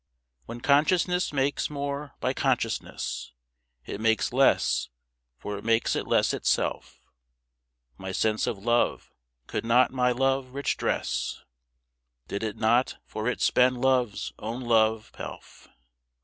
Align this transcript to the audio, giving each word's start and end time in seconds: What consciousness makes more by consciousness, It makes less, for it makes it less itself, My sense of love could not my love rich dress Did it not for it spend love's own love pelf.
What 0.47 0.63
consciousness 0.63 1.31
makes 1.31 1.69
more 1.69 2.13
by 2.19 2.33
consciousness, 2.33 3.33
It 3.85 4.01
makes 4.01 4.33
less, 4.33 4.89
for 5.37 5.59
it 5.59 5.63
makes 5.63 5.95
it 5.95 6.07
less 6.07 6.33
itself, 6.33 7.03
My 7.99 8.11
sense 8.11 8.47
of 8.47 8.57
love 8.57 9.11
could 9.45 9.63
not 9.63 9.91
my 9.93 10.11
love 10.11 10.55
rich 10.55 10.75
dress 10.75 11.43
Did 12.27 12.41
it 12.41 12.55
not 12.57 12.97
for 13.05 13.27
it 13.27 13.41
spend 13.41 13.79
love's 13.79 14.33
own 14.39 14.61
love 14.61 15.11
pelf. 15.13 15.67